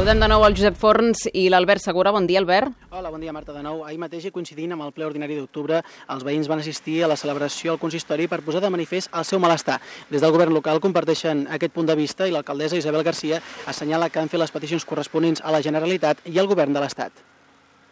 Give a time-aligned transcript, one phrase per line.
[0.00, 2.08] Saludem de nou el Josep Forns i l'Albert Segura.
[2.08, 2.72] Bon dia, Albert.
[2.88, 3.82] Hola, bon dia, Marta, de nou.
[3.84, 5.82] Ahir mateix, i coincidint amb el ple ordinari d'octubre,
[6.14, 9.42] els veïns van assistir a la celebració al consistori per posar de manifest el seu
[9.44, 9.76] malestar.
[10.08, 14.24] Des del govern local comparteixen aquest punt de vista i l'alcaldessa Isabel Garcia assenyala que
[14.24, 17.20] han fet les peticions corresponents a la Generalitat i al govern de l'Estat.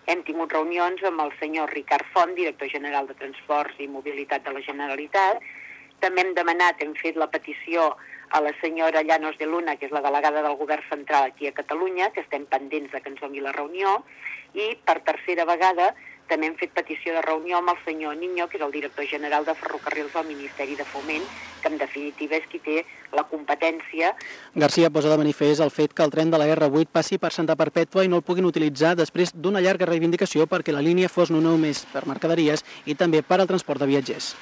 [0.09, 4.56] Hem tingut reunions amb el senyor Ricard Font, director general de Transports i Mobilitat de
[4.56, 5.45] la Generalitat.
[6.00, 7.95] També hem demanat, hem fet la petició
[8.30, 11.56] a la senyora Llanos de Luna, que és la delegada del govern central aquí a
[11.56, 14.02] Catalunya, que estem pendents de que ens doni la reunió,
[14.54, 15.95] i per tercera vegada
[16.28, 19.46] també hem fet petició de reunió amb el senyor Niño, que és el director general
[19.46, 21.24] de Ferrocarrils del Ministeri de Foment,
[21.62, 22.82] que en definitiva és qui té
[23.16, 24.12] la competència.
[24.54, 27.56] Garcia posa de manifest el fet que el tren de la R8 passi per Santa
[27.56, 31.40] Perpètua i no el puguin utilitzar després d'una llarga reivindicació perquè la línia fos no
[31.40, 34.34] només per mercaderies i també per al transport de viatgers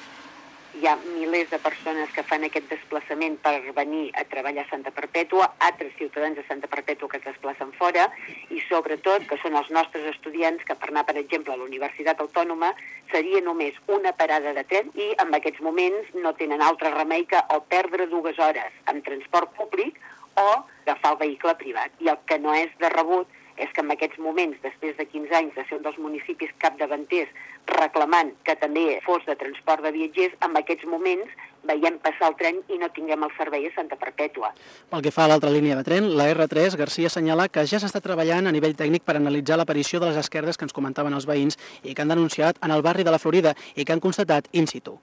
[0.87, 5.49] ha milers de persones que fan aquest desplaçament per venir a treballar a Santa Perpètua,
[5.67, 8.07] altres ciutadans de Santa Perpètua que es desplacen fora
[8.53, 12.21] i sobretot que són els nostres estudiants que per anar, per exemple, a la Universitat
[12.23, 12.73] Autònoma
[13.11, 17.41] seria només una parada de tren i en aquests moments no tenen altre remei que
[17.55, 19.99] o perdre dues hores en transport públic
[20.37, 20.47] o
[20.85, 21.91] agafar el vehicle privat.
[21.99, 23.27] I el que no és de rebut
[23.57, 27.29] és que en aquests moments, després de 15 anys de ser un dels municipis capdavanters
[27.73, 31.33] reclamant que també fos de transport de viatgers, en aquests moments
[31.67, 34.53] veiem passar el tren i no tinguem el servei a Santa Perpètua.
[34.93, 38.01] Pel que fa a l'altra línia de tren, la R3, Garcia assenyala que ja s'està
[38.03, 41.59] treballant a nivell tècnic per analitzar l'aparició de les esquerdes que ens comentaven els veïns
[41.83, 44.69] i que han denunciat en el barri de la Florida i que han constatat in
[44.71, 44.99] situ.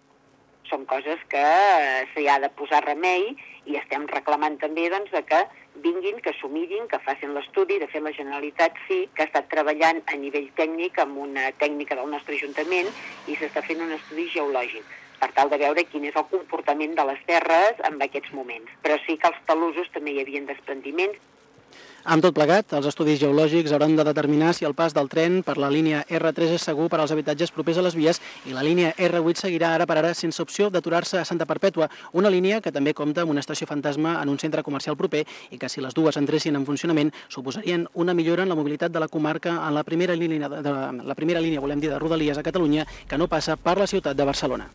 [0.70, 1.42] Són coses que
[2.12, 3.34] s'hi ha de posar remei
[3.68, 5.40] i estem reclamant també doncs, que
[5.84, 7.78] vinguin, que s'ho mirin, que facin l'estudi.
[7.82, 11.98] De fet, la Generalitat sí que ha estat treballant a nivell tècnic amb una tècnica
[11.98, 12.92] del nostre Ajuntament
[13.26, 17.04] i s'està fent un estudi geològic per tal de veure quin és el comportament de
[17.10, 18.72] les terres en aquests moments.
[18.82, 21.20] Però sí que als talusos també hi havia desprendiments
[22.05, 25.56] amb tot plegat, els estudis geològics hauran de determinar si el pas del tren per
[25.61, 28.92] la línia R3 és segur per als habitatges propers a les vies i la línia
[28.92, 32.95] R8 seguirà ara per ara sense opció d'aturar-se a Santa Perpètua, una línia que també
[32.95, 36.20] compta amb una estació fantasma en un centre comercial proper i que si les dues
[36.20, 40.17] entressin en funcionament suposarien una millora en la mobilitat de la comarca en la primera
[40.17, 43.57] línia, de, de, la primera línia volem dir, de Rodalies a Catalunya que no passa
[43.57, 44.68] per la ciutat de Barcelona.